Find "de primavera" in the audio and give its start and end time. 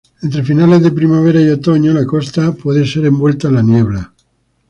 0.81-1.39